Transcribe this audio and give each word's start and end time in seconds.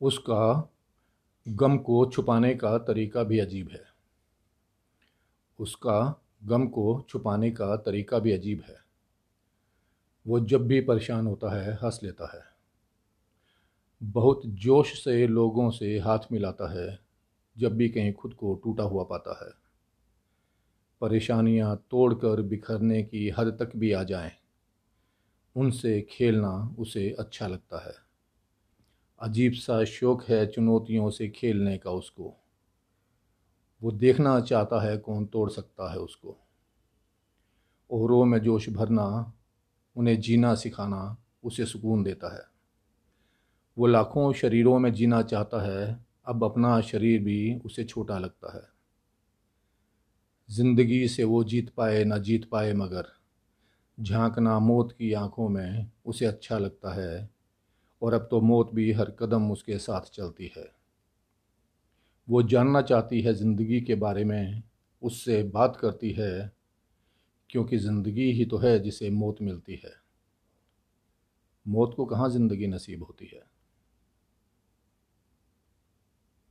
उसका 0.00 0.70
गम 1.48 1.76
को 1.78 2.04
छुपाने 2.06 2.54
का 2.54 2.78
तरीका 2.78 3.22
भी 3.22 3.38
अजीब 3.38 3.68
है। 3.68 3.84
उसका 5.58 6.22
गम 6.44 6.66
को 6.66 7.06
छुपाने 7.08 7.50
का 7.50 7.76
तरीका 7.76 8.18
भी 8.18 8.32
अजीब 8.32 8.62
है। 8.68 8.76
वो 10.26 10.40
जब 10.40 10.66
भी 10.66 10.80
परेशान 10.80 11.26
होता 11.26 11.54
है 11.54 11.74
हंस 11.74 12.00
लेता 12.02 12.36
है। 12.36 12.42
बहुत 14.02 14.42
जोश 14.46 15.04
से 15.04 15.26
लोगों 15.26 15.70
से 15.70 15.98
हाथ 15.98 16.32
मिलाता 16.32 16.72
है 16.72 16.98
जब 17.56 17.76
भी 17.76 17.88
कहीं 17.88 18.12
खुद 18.12 18.34
को 18.34 18.54
टूटा 18.54 18.84
हुआ 18.84 19.04
पाता 19.04 19.46
है। 19.46 19.52
परेशानियाँ 21.00 21.76
तोड़कर 21.90 22.42
बिखरने 22.42 23.02
की 23.02 23.28
हद 23.30 23.56
तक 23.60 23.76
भी 23.76 23.92
आ 23.92 24.02
जाएँ, 24.02 24.32
उनसे 25.56 26.00
खेलना 26.10 26.76
उसे 26.78 27.10
अच्छा 27.18 27.46
लगता 27.46 27.86
है। 27.86 28.07
अजीब 29.20 29.52
सा 29.52 29.84
शौक 29.84 30.24
है 30.24 30.46
चुनौतियों 30.46 31.10
से 31.10 31.28
खेलने 31.28 31.78
का 31.78 31.90
उसको। 31.90 32.36
वो 33.82 33.92
देखना 33.92 34.40
चाहता 34.40 34.80
है 34.80 34.98
कौन 34.98 35.26
तोड़ 35.26 35.50
सकता 35.50 35.92
है 35.92 35.98
उसको। 35.98 36.36
औरों 37.90 38.24
में 38.24 38.38
जोश 38.38 38.68
भरना, 38.68 39.32
उन्हें 39.96 40.20
जीना 40.20 40.54
सिखाना 40.54 41.16
उसे 41.44 41.66
सुकून 41.66 42.02
देता 42.02 42.34
है। 42.34 42.42
वो 43.78 43.86
लाखों 43.86 44.32
शरीरों 44.32 44.78
में 44.78 44.92
जीना 44.92 45.22
चाहता 45.22 45.62
है, 45.62 46.04
अब 46.26 46.44
अपना 46.44 46.80
शरीर 46.80 47.22
भी 47.22 47.58
उसे 47.64 47.84
छोटा 47.84 48.18
लगता 48.18 48.56
है। 48.56 48.62
ज़िंदगी 50.50 51.08
से 51.08 51.24
वो 51.24 51.44
जीत 51.44 51.70
पाए 51.70 52.04
ना 52.04 52.18
जीत 52.18 52.48
पाए 52.48 52.72
मगर, 52.72 53.06
झांकना 54.00 54.58
मौत 54.58 54.92
की 54.92 55.12
आँखों 55.12 55.48
में 55.48 55.90
उसे 56.06 56.26
अच्छा 56.26 56.58
लगता 56.58 56.94
है 56.94 57.37
और 58.02 58.14
अब 58.14 58.28
तो 58.30 58.40
मौत 58.40 58.74
भी 58.74 58.92
हर 58.92 59.10
कदम 59.10 59.50
उसके 59.50 59.78
साथ 59.78 60.00
चलती 60.00 60.52
है। 60.56 60.72
वो 62.28 62.42
जानना 62.42 62.82
चाहती 62.82 63.20
है 63.20 63.34
ज़िंदगी 63.34 63.80
के 63.80 63.94
बारे 63.94 64.24
में, 64.24 64.62
उससे 65.02 65.42
बात 65.42 65.76
करती 65.76 66.10
है, 66.12 66.52
क्योंकि 67.50 67.78
ज़िंदगी 67.78 68.32
ही 68.32 68.44
तो 68.44 68.58
है 68.58 68.78
जिसे 68.78 69.10
मौत 69.10 69.36
मिलती 69.42 69.80
है। 69.84 69.94
मौत 71.66 71.94
को 71.94 72.04
कहाँ 72.06 72.30
ज़िंदगी 72.30 72.66
नसीब 72.66 73.02
होती 73.02 73.30
है? 73.34 73.57